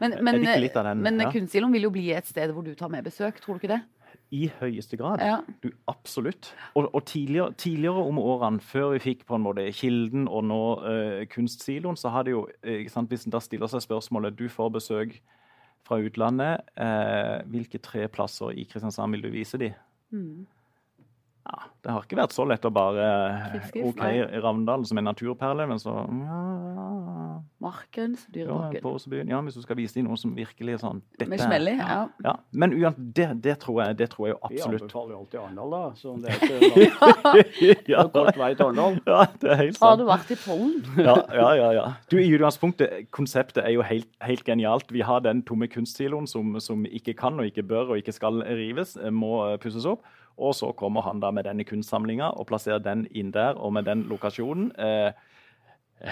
[0.00, 0.42] Men, men,
[1.02, 1.30] men ja?
[1.30, 3.82] Kunstsiloen vil jo bli et sted hvor du tar med besøk, tror du ikke det?
[4.32, 5.20] I høyeste grad.
[5.20, 5.40] Ja.
[5.60, 6.54] Du, absolutt.
[6.74, 10.62] Og, og tidligere, tidligere om årene, før vi fikk på en måte Kilden og nå
[10.80, 14.46] uh, Kunstsiloen, så har det jo eh, sant, Hvis en da stiller seg spørsmålet Du
[14.48, 15.18] får besøk
[15.84, 16.64] fra utlandet.
[16.78, 19.76] Uh, hvilke tre plasser i Kristiansand vil du vise dem?
[20.14, 20.46] Mm.
[21.42, 23.06] Ja, Det har ikke vært så lett å bare
[23.66, 26.42] skrift, OK, i Ravndalen som en naturperle, men så ja,
[26.76, 26.84] ja,
[27.62, 28.28] Markens
[28.82, 29.30] Påsebyen.
[29.30, 31.74] Ja, hvis du skal vise dem noe som virkelig er sånn dette Med smell i,
[31.80, 31.98] ja.
[32.22, 32.34] ja.
[32.54, 35.74] Men uansett, det, det, tror jeg, det tror jeg jo Vi anbefaler jo alltid Arendal,
[35.74, 35.82] da.
[35.98, 39.02] Så det er ikke ja, kort vei til Arendal.
[39.10, 40.78] ja, det er helt Har du vært i Pollen?
[41.08, 41.84] ja, ja, ja, ja.
[42.06, 44.94] Du, I utgangspunktet, konseptet er jo helt, helt genialt.
[44.94, 48.42] Vi har den tomme kunstsiloen som, som ikke kan og ikke bør og ikke skal
[48.46, 50.06] rives, eh, må eh, pusses opp.
[50.38, 53.84] Og så kommer han da med denne kunstsamlinga og plasserer den inn der, og med
[53.88, 54.72] den lokasjonen.
[54.78, 55.12] Eh,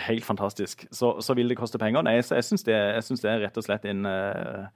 [0.08, 0.86] helt fantastisk.
[0.90, 2.02] Så, så vil det koste penger?
[2.02, 2.76] Nei, så jeg syns det,
[3.22, 4.68] det er rett og slett en eh,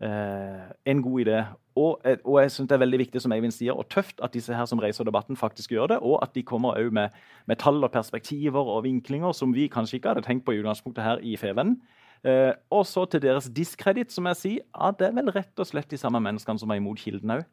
[0.00, 1.44] eh, en god idé.
[1.76, 4.34] Og, eh, og jeg synes det er veldig viktig som Eivind sier, og tøft at
[4.34, 5.98] disse her som reiser debatten, faktisk gjør det.
[6.02, 7.08] Og at de kommer òg med,
[7.46, 11.04] med tall og perspektiver og vinklinger som vi kanskje ikke hadde tenkt på i utgangspunktet
[11.04, 11.80] her i Fevennen.
[12.24, 15.66] Eh, og så til deres diskreditt, som jeg sier, ja, det er vel rett og
[15.66, 17.46] slett de samme menneskene som er imot Kilden òg.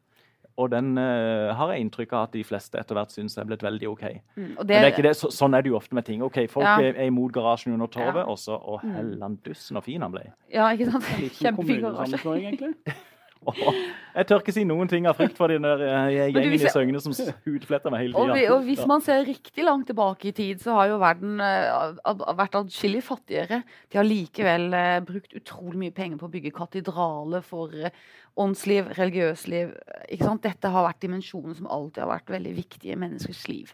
[0.58, 3.62] Og den uh, har jeg inntrykk av at de fleste etter hvert syns er blitt
[3.62, 4.02] veldig OK.
[4.34, 6.22] Mm, og Men det er ikke det, så, sånn er det jo ofte med ting.
[6.26, 6.76] Ok, Folk Ja.
[6.82, 8.26] er, er imot garasjen under torvet, Ja.
[8.26, 8.94] og så Å, Mm.
[8.96, 10.24] hellandussen og fin han ble.
[10.52, 11.04] Ja, ikke sant?
[11.38, 12.74] Kjempefin garasje.
[14.18, 17.00] jeg tør ikke si noen ting av frykt for den der eh, gjengen i Søgne
[17.02, 17.14] som
[17.46, 18.52] hudfletter meg hele Og, tida.
[18.54, 22.58] og hvis man ser riktig langt tilbake i tid, så har jo verden ad- vært
[22.60, 23.62] adskillig fattigere.
[23.88, 27.92] De har likevel uh, brukt utrolig mye penger på å bygge katedraler for uh,
[28.38, 29.74] åndsliv, religiøsliv.
[30.12, 30.44] Ikke sant?
[30.46, 33.72] Dette har vært dimensjoner som alltid har vært veldig viktige i menneskers liv.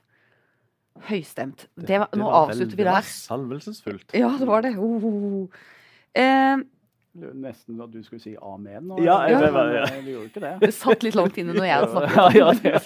[1.08, 1.66] Høystemt.
[1.74, 4.14] Det var, nå avslutter vi Det var salvelsesfullt.
[4.14, 4.76] Ja, det var det.
[4.78, 5.48] Oh.
[6.14, 6.62] Det er
[7.14, 8.88] Nesten at du skulle si amen.
[8.90, 10.52] nå, Ja, jeg- men, jeg- eh, Vi gjorde ikke det.
[10.64, 12.34] det satt litt langt inne når jeg snakket.
[12.40, 12.78] Ja, ja.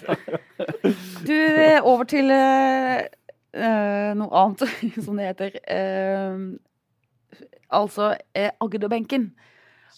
[1.24, 3.06] Du, eh, over til eh,
[3.54, 4.64] eh, noe annet,
[5.04, 5.56] som det heter.
[5.64, 6.56] Uh,
[7.72, 9.30] altså uh, Agderbenken.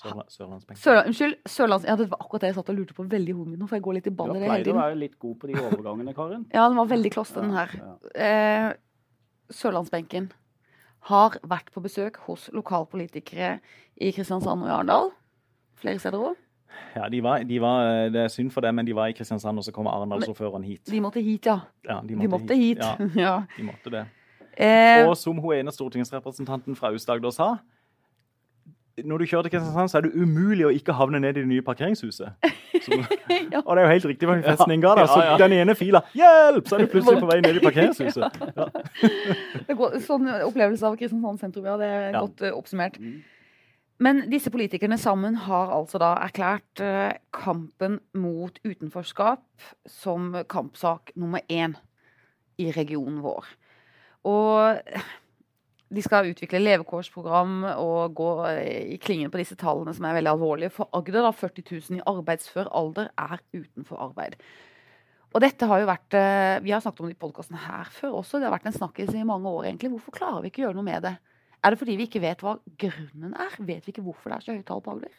[0.00, 0.80] Sørla- Sørlandsbenken.
[0.80, 1.34] Sørland, unnskyld.
[1.50, 1.84] Sørlands...
[1.84, 3.66] Ja, det var akkurat det jeg satt og lurte på veldig i hodet mitt nå,
[3.68, 5.18] for jeg går litt i Du ball har i det hele pleid å være litt
[5.20, 6.46] god på de overgangene, Karin.
[6.54, 7.74] Ja, den var veldig kloss, den her.
[7.76, 8.30] Ja, ja.
[8.70, 8.70] Eh,
[9.50, 10.30] Sørlandsbenken
[11.08, 13.58] har vært på besøk hos lokalpolitikere
[14.00, 15.10] i Kristiansand og Arendal.
[15.80, 16.38] Flere steder òg.
[16.94, 19.58] Ja, de var, de var, det er synd for dem, men de var i Kristiansand,
[19.58, 20.84] og så kom Arendalsordføreren hit.
[20.90, 21.58] De måtte hit, ja.
[21.88, 22.78] Ja, De måtte hit.
[22.78, 22.94] Ja,
[23.26, 23.34] ja.
[23.56, 24.04] de måtte det.
[24.60, 27.50] Eh, Og som hun ene stortingsrepresentanten fra Aust-Agder sa
[29.04, 31.48] når du kjører til Kristiansand, så er det umulig å ikke havne ned i det
[31.50, 32.32] nye parkeringshuset.
[32.80, 32.96] Så,
[33.50, 33.60] Ja.
[33.66, 34.94] Og det er jo helt riktig hva festning ga.
[34.96, 35.04] da.
[35.10, 35.36] Så Ja, ja.
[35.42, 36.68] den ene fila Hjelp!
[36.70, 38.38] Så er du plutselig på vei ned i parkeringshuset.
[38.56, 38.68] Ja.
[39.68, 41.76] Det går, sånn opplevelse av Kristiansand sentrum, ja.
[41.80, 42.20] Det er Ja.
[42.24, 42.96] godt uh, oppsummert.
[43.00, 43.20] Mm.
[44.00, 49.42] Men disse politikerne sammen har altså da erklært uh, kampen mot utenforskap
[49.86, 51.76] som kampsak nummer én
[52.58, 53.44] i regionen vår.
[54.24, 54.80] Og
[55.90, 60.32] de skal utvikle levekårsprogram og gå eh, i klingen på disse tallene som er veldig
[60.32, 60.74] alvorlige.
[60.74, 64.36] For Agder, da 40 000 i arbeidsfør alder, er utenfor arbeid.
[65.30, 68.20] Og dette har jo vært, eh, Vi har snakket om det i podkasten her før
[68.20, 68.38] også.
[68.38, 69.64] Det har vært en snakkis i mange år.
[69.66, 69.90] egentlig.
[69.90, 71.18] Hvorfor klarer vi ikke å gjøre noe med det?
[71.62, 73.50] Er det fordi vi ikke vet hva grunnen er?
[73.58, 75.14] Vet vi ikke hvorfor det er så høyt tall på Agder?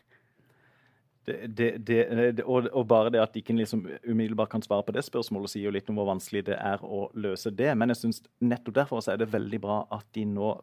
[1.26, 2.00] Det, det, det,
[2.38, 5.52] det, og, og bare det at de ikke liksom umiddelbart kan svare på det spørsmålet,
[5.54, 7.70] sier jo litt om hvor vanskelig det er å løse det.
[7.78, 10.56] Men jeg synes nettopp derfor er det veldig bra at de nå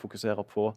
[0.00, 0.70] fokuserer på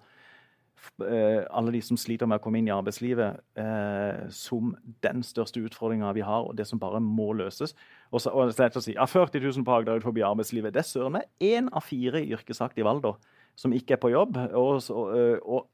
[1.08, 4.74] eh, alle de som sliter med å komme inn i arbeidslivet, eh, som
[5.06, 7.78] den største utfordringa vi har, og det som bare må løses.
[8.12, 10.20] Og så, og så er det lett å si ja, 40 000 på Agder utenfor
[10.34, 10.76] arbeidslivet.
[10.76, 13.16] Det er søren meg én av fire i yrkesaktiv alder
[13.60, 14.36] som ikke er på jobb.
[14.52, 14.84] Og,
[15.16, 15.70] øh, og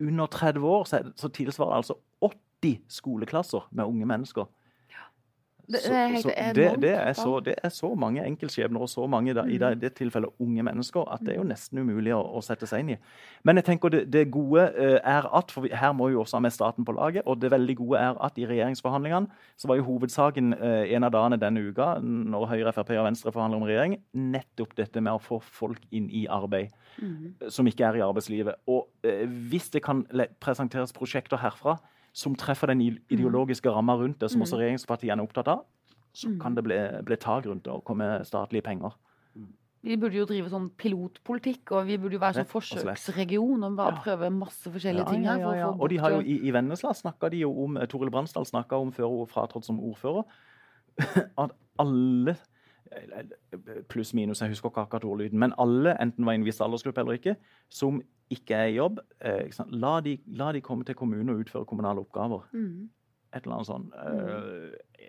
[0.00, 2.38] under 30 år så, det, så tilsvarer det altså 80
[2.88, 4.48] skoleklasser med unge mennesker.
[5.70, 8.88] Det, Så- det er så det, det, er så, det er så mange enkeltskjebner og
[8.88, 12.14] så mange da, i det, det tilfellet unge mennesker at det er jo nesten umulig
[12.14, 12.96] å, å sette seg inn i.
[13.46, 16.38] Men jeg tenker det, det gode eh, er at for vi, Her må vi også
[16.38, 17.22] ha med staten på laget.
[17.26, 21.14] Og det veldig gode er at i regjeringsforhandlingene så var jo hovedsaken eh, en av
[21.14, 25.22] dagene denne uka når Høyre, Frp og Venstre forhandler om regjering, nettopp dette med å
[25.22, 27.46] få folk inn i arbeid mm.
[27.48, 28.58] som ikke er i arbeidslivet.
[28.66, 30.02] Og eh, hvis det kan
[30.42, 31.78] presenteres prosjekter herfra
[32.12, 35.64] som treffer den ideologiske ramma rundt det, som også regjeringspartiene er opptatt av,
[36.12, 38.96] så kan det bli, bli tak rundt det og komme statlige penger.
[39.80, 44.02] Vi burde jo drive sånn pilotpolitikk, og vi burde jo være sånn forsøksregion og bare
[44.04, 45.40] prøve masse forskjellige ting her.
[45.40, 47.88] for å få Og de har jo i, i Vennesla snakka de jo om eh,
[47.88, 50.26] Toril Bransdal snakka om før hun fratrådte som ordfører,
[51.44, 52.36] at alle
[52.92, 56.60] eh, Pluss minus, jeg husker ikke akkurat ordlyden, men alle, enten var i en viss
[56.60, 57.38] aldersgruppe eller ikke,
[57.72, 59.72] som ikke er i jobb, eh, ikke sant?
[59.82, 62.46] La, de, la de komme til kommunen og utføre kommunale oppgaver.
[62.54, 62.90] Mm.
[63.30, 65.08] Et eller annet sånn eh,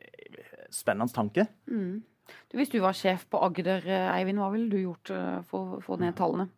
[0.74, 1.46] spennende tanke.
[1.70, 2.02] Mm.
[2.50, 5.14] Du, hvis du var sjef på Agder, eh, Eivind, hva ville du gjort
[5.50, 6.50] for å få ned tallene?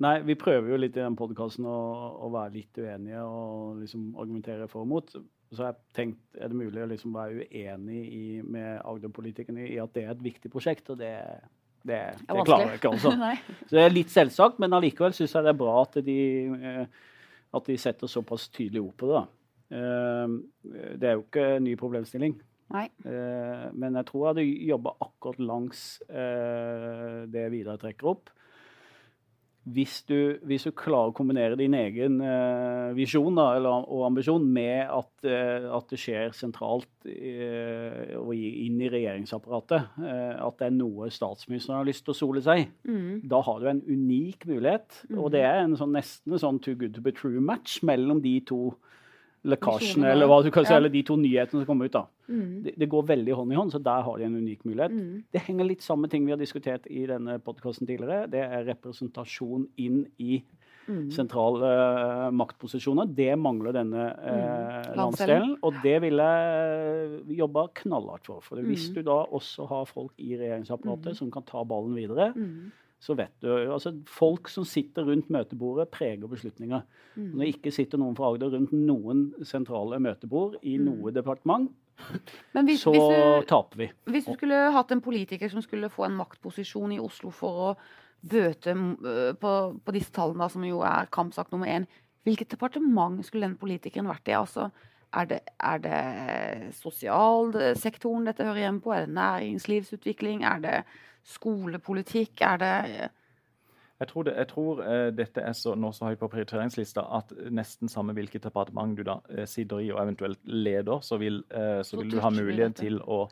[0.00, 1.80] Nei, vi prøver jo litt i den podkasten å,
[2.24, 5.12] å være litt uenige og liksom argumentere for og mot.
[5.52, 9.92] Så jeg tenkt, er det mulig å liksom være uenig i, med Agder-politikerne i at
[9.96, 11.12] det er et viktig prosjekt, og det,
[11.86, 13.10] det, det klarer jeg ikke, altså.
[13.68, 16.18] Så det er litt selvsagt, men allikevel syns jeg det er bra at de,
[16.60, 16.86] eh,
[17.56, 19.20] at de setter såpass tydelig ord på det.
[19.20, 19.24] da.
[19.78, 20.36] Eh,
[21.00, 22.34] Det er jo ikke en ny problemstilling.
[22.70, 22.84] Nei.
[23.04, 28.30] Eh, Men jeg tror jeg hadde jobba akkurat langs det Vidar trekker opp.
[29.68, 34.46] Hvis du, hvis du klarer å kombinere din egen eh, visjon da, eller, og ambisjon
[34.48, 40.70] med at, eh, at det skjer sentralt eh, og inn i regjeringsapparatet, eh, at det
[40.70, 43.28] er noe statsministeren har lyst til å sole seg i, Mhm.
[43.28, 45.02] da har du en unik mulighet.
[45.14, 48.40] Og det er en sånn, nesten en sånn too good to be true-match mellom de
[48.40, 48.74] to
[49.44, 50.76] lekkasjene, eller hva du kan si, Ja.
[50.76, 51.92] eller de to nyhetene som kommer ut.
[51.92, 52.04] da.
[52.28, 52.62] Mm.
[52.62, 54.92] Det, det går veldig hånd i hånd, så der har de en unik mulighet.
[54.92, 55.24] Mm.
[55.32, 58.28] Det henger litt sammen med ting vi har diskutert i denne podkasten tidligere.
[58.30, 60.42] Det er representasjon inn i
[60.88, 61.10] mm.
[61.10, 63.08] sentrale uh, maktposisjoner.
[63.16, 65.56] Det mangler denne uh, Landsdelen.
[65.62, 68.40] og det vil jeg jobbe knallhardt for.
[68.42, 68.94] For hvis Mhm.
[68.94, 72.32] du da også har folk i regjeringsapparatet som kan ta ballen videre.
[73.00, 76.82] Så vet du altså Folk som sitter rundt møtebordet, preger beslutninger.
[77.14, 77.30] Mm.
[77.30, 81.70] Når det ikke sitter noen fra Agder rundt noen sentrale møtebord i noe departement,
[82.52, 83.86] Men hvis, så hvis, du, taper vi.
[84.08, 87.72] hvis du skulle hatt en politiker som skulle få en maktposisjon i Oslo for å
[88.20, 89.52] bøte øh, på,
[89.84, 91.84] på disse tallene, som jo er kampsak nummer én,
[92.24, 94.36] hvilket departement skulle den politikeren vært i?
[94.38, 94.70] Altså,
[95.16, 96.00] er det, er det
[96.78, 98.92] sosialsektoren dette hører hjemme på?
[98.94, 100.44] Er det næringslivsutvikling?
[100.46, 100.74] Er det
[101.26, 102.40] skolepolitikk?
[102.40, 102.74] Er det
[104.00, 107.34] Jeg tror, det, jeg tror eh, dette er så, nå så høyt på prioriteringslista at
[107.52, 111.82] nesten samme hvilket departement du da eh, sitter i og eventuelt leder, så vil, eh,
[111.82, 113.26] så Så vil du ha mulighet til å,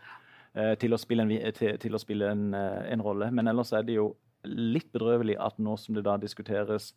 [0.79, 3.31] til å spille, en, til, til å spille en, en rolle.
[3.31, 6.95] Men ellers er det jo litt bedrøvelig at nå som det da diskuteres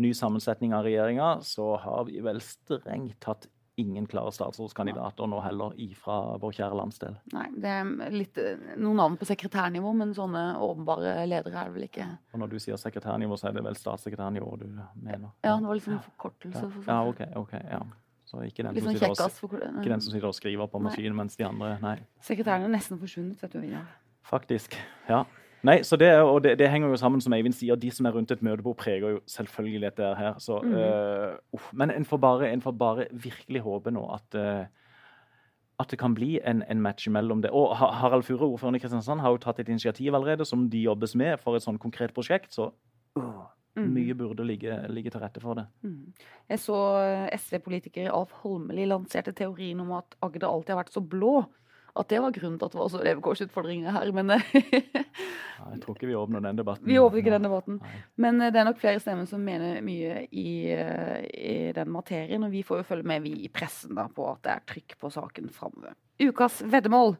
[0.00, 3.48] ny sammensetning av regjeringa, så har vi vel strengt tatt
[3.80, 7.16] ingen klare statsrådskandidater nå heller ifra vår kjære landsdel.
[7.32, 11.76] Nei, det er litt, øh, noen navn på sekretærnivå, men sånne åpenbare ledere er det
[11.78, 12.06] vel ikke.
[12.34, 15.30] Og når du sier sekretærnivå, så er det vel statssekretærnivå du mener?
[15.46, 16.64] Ja, det var liksom en forkortelse.
[16.76, 17.24] For, ja OK.
[17.44, 17.82] ok, ja.
[18.30, 20.86] Så ikke den, sånn og, ikke den som sitter og skriver på Nei.
[20.86, 23.64] maskinen, mens de andre Nei, Sekretæren er nesten forsvunnet, vet du.
[23.66, 23.82] Ja.
[24.22, 24.76] faktisk.
[25.08, 25.24] Ja.
[25.62, 27.76] Nei, så det, er- og det, det henger jo sammen, som Eivind sier.
[27.76, 30.34] De som er rundt et møtebord, preger jo selvfølgelig dette her.
[30.38, 30.72] Så, mm.
[30.72, 31.72] uh, uff.
[31.72, 34.64] Men en får, bare, en får bare virkelig håpe nå at uh,
[35.80, 37.50] at det kan bli en, en match mellom det.
[37.56, 41.14] Og Harald Furre, ordføreren i Kristiansand, har jo tatt et initiativ allerede som de jobbes
[41.16, 42.52] med for et sånn konkret prosjekt.
[42.52, 42.70] Så
[43.16, 43.92] Mhm.
[43.94, 45.64] mye burde ligge, ligge til rette for det.
[45.82, 46.12] Mm.
[46.50, 51.00] Jeg så eh, SV-politiker Alf Holmelid lanserte teorien om at Agder alltid har vært så
[51.00, 51.46] blå.
[51.98, 54.12] At det var grunnen til at det var så levekårsutfordringer her.
[54.14, 56.86] Men Nei, jeg tror ikke vi åpner den debatten.
[56.86, 57.80] vi åpner ikke den debatten.
[57.82, 58.02] Nei.
[58.24, 62.46] Men eh, det er nok flere stemmer som mener mye i, eh, i den materien.
[62.46, 64.96] Og vi får jo følge med, vi i pressen, da, på at det er trykk
[65.00, 65.98] på saken framover.
[66.20, 67.16] Ukas veddemål.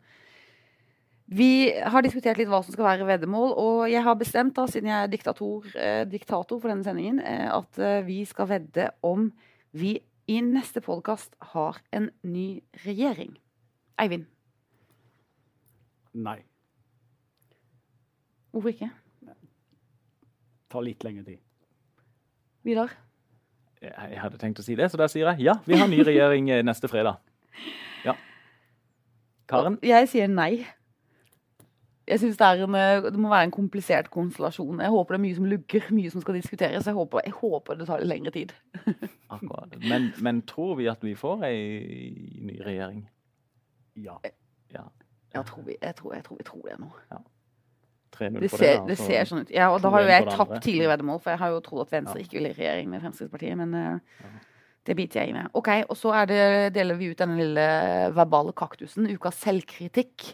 [1.30, 4.90] Vi har diskutert litt hva som skal være veddemål, og jeg har bestemt, da, siden
[4.90, 9.28] jeg er diktator, eh, diktator for denne sendingen, eh, at eh, vi skal vedde om
[9.70, 13.36] vi i neste podkast har en ny regjering.
[14.02, 14.26] Eivind,
[16.12, 16.40] Nei.
[18.50, 18.90] hvorfor ikke?
[20.70, 21.38] Tar litt lengre tid.
[22.66, 22.92] Vidar?
[23.80, 26.02] Jeg jeg hadde tenkt å si det, så da sier jeg ja, vi har ny
[26.04, 27.22] regjering eh, neste fredag.
[28.04, 28.14] Ja.
[29.48, 29.78] Karen?
[29.82, 30.66] Jeg sier nei.
[32.10, 34.82] Jeg synes det, er en, eh, det må være en komplisert konstellasjon.
[34.82, 36.86] Jeg håper det er mye som lugger, mye som skal diskuteres.
[36.86, 38.54] Jeg håper, jeg håper det tar litt lengre tid.
[39.34, 39.78] Akkurat.
[39.86, 41.60] Men, men tror vi at vi får ei
[42.50, 43.04] ny regjering?
[43.96, 44.18] Ja.
[44.74, 44.88] Ja.
[45.34, 46.90] Jeg tror vi, jeg tror, jeg tror, vi tror det nå.
[48.16, 49.50] 3-0 Det ser, det ser sånn ut.
[49.54, 51.92] Ja, og da har jo jeg tapt tidligere veddemål, for jeg har jo trodd at
[51.94, 52.26] Venstre Ja.
[52.26, 54.30] ikke ville i regjering med Fremskrittspartiet, men ja.
[54.86, 55.50] det biter jeg i med.
[55.54, 57.66] Ok, og så er det, deler vi ut denne lille
[58.16, 60.32] verbale kaktusen, ukas selvkritikk.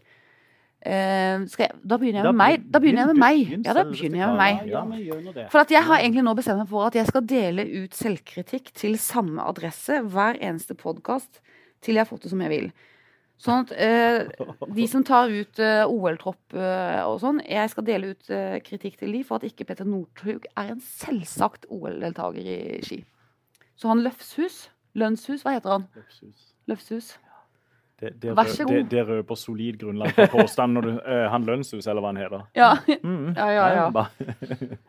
[0.87, 2.67] Eh, jeg, da begynner jeg med meg.
[2.71, 3.55] Da begynner jeg med meg.
[3.67, 4.67] Ja, da begynner jeg med meg.
[4.71, 5.47] ja.
[5.51, 8.71] For at jeg har egentlig nå bestemt meg for at jeg skal dele ut selvkritikk
[8.77, 11.43] til samme adresse hver eneste podkast
[11.83, 12.71] til jeg har fått det som jeg vil.
[13.37, 14.31] Sånn at eh,
[14.73, 18.97] de som tar ut eh, OL-tropp eh, og sånn, jeg skal dele ut eh, kritikk
[19.03, 23.03] til de for at ikke Petter Northug er en selvsagt OL-deltaker i ski.
[23.77, 25.89] Så han Løfshus, Lønnshus, hva heter han?
[25.99, 26.51] Løfshus.
[26.67, 27.13] Løfshus.
[28.01, 28.75] Det, det, Vær så god.
[28.75, 32.19] det, det røper solid grunnlag for påstand når du uh, Han Lønnshus, eller hva han
[32.21, 32.43] heter.
[32.57, 32.75] Ja.
[33.05, 33.31] Mm.
[33.41, 34.05] Ja, ja, ja.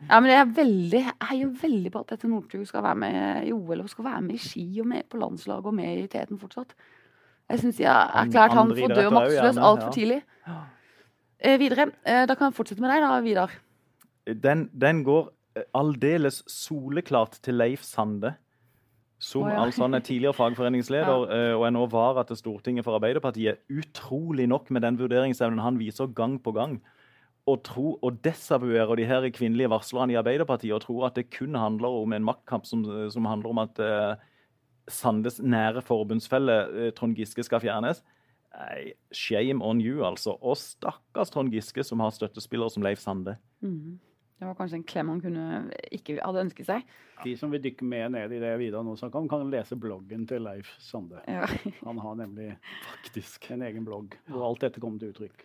[0.08, 3.48] Ja, men jeg er veldig, jeg heier veldig på at Petter Northug skal være med
[3.48, 6.08] i OL og skal være med i ski og med på landslaget og med i
[6.12, 6.76] teten fortsatt.
[7.48, 10.18] Jeg syns jeg er klart han får for død idretter og maktesløs altfor tidlig.
[11.38, 11.88] Eh, videre.
[12.04, 13.54] Eh, da kan jeg fortsette med deg, da, Vidar.
[14.42, 18.34] Den, den går eh, aldeles soleklart til Leif Sande.
[19.18, 19.64] Som oh, ja.
[19.64, 21.56] altså han er tidligere fagforeningsleder ja.
[21.58, 23.64] og er nå vara til Stortinget for Arbeiderpartiet.
[23.70, 26.78] Utrolig nok med den vurderingsevnen han viser gang på gang.
[27.48, 31.56] Og, tro og desavuere de her kvinnelige varslerne i Arbeiderpartiet og tro at det kun
[31.56, 34.26] handler om en maktkamp som, som handler om at eh,
[34.92, 38.02] Sandes nære forbundsfelle eh, Trond Giske skal fjernes.
[38.58, 40.34] Nei, shame on you, altså.
[40.40, 43.36] Og stakkars Trond Giske, som har støttespillere som Leif Sande.
[43.60, 43.98] Mm.
[44.38, 45.44] Det var kanskje en klem han kunne
[45.90, 46.90] ikke hadde ønsket seg.
[47.24, 50.28] De som vil dykke mer ned i det Vidar nå snakker om, kan lese bloggen
[50.30, 51.18] til Leif Sande.
[51.26, 51.48] Ja.
[51.88, 52.52] Han har nemlig
[52.92, 53.50] Faktisk.
[53.50, 55.42] en egen blogg hvor alt dette kommer til uttrykk.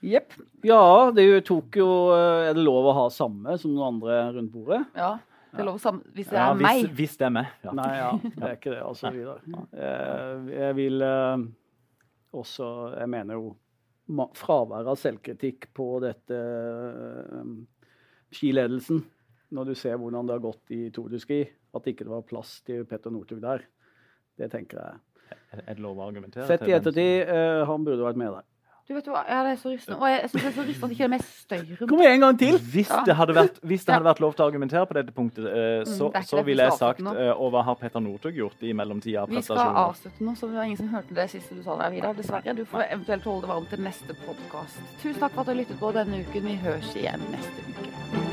[0.00, 0.32] Jepp.
[0.64, 4.54] Ja, det tok jo eh, Er det lov å ha samme som noen andre rundt
[4.54, 4.80] bordet?
[4.96, 5.18] Ja.
[5.50, 5.98] Det er lov å sam...
[6.14, 6.92] Hvis det Ja, er hvis, meg.
[6.98, 7.48] hvis det er meg.
[7.66, 7.72] Ja.
[7.76, 9.40] Nei, ja, det er ikke det, altså, Vidar.
[9.74, 11.44] Eh, Jeg vil eh,
[12.40, 12.68] også
[13.00, 13.50] Jeg mener jo
[14.38, 17.50] fraværet av selvkritikk på dette eh,
[18.34, 19.02] skiledelsen,
[19.54, 21.40] når du ser hvordan det har gått i Tour de Ski,
[21.74, 23.62] at ikke det var plass til Petter Northug der,
[24.38, 25.00] det tenker jeg.
[25.62, 26.46] Er det lov å argumentere?
[26.46, 27.30] Sett i ettertid,
[27.66, 28.46] han burde vært med der.
[28.90, 29.96] Du vet hva, ja, det er så rystende.
[30.02, 31.90] Og jeg, jeg synes det er så rystende at ikke det er mer støy rundt.
[31.92, 32.56] Kom igjen en gang til!
[32.72, 35.46] Hvis det hadde vært, hvis det hadde vært lov til å argumentere på dette punktet,
[35.46, 37.42] eh, så, Mm, det er ikke så det, ville vi jeg skal sagt avslutte eh,
[37.44, 39.86] Og hva har Petter Northug gjort i mellomtida av Vi skal prestasjoner?
[39.86, 42.18] avslutte nå, så det var ingen som hørte det siste du sa der, Vidar.
[42.18, 42.56] Dessverre.
[42.58, 44.82] Du får eventuelt holde det varmt til neste podkast.
[45.04, 46.50] Tusen takk for at du har lyttet på denne uken.
[46.50, 48.29] Vi høres igjen neste uke.